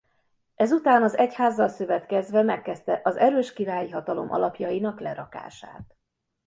[0.55, 5.95] Ezután az egyházzal szövetkezve megkezdte az erős királyi hatalom alapjainak lerakását.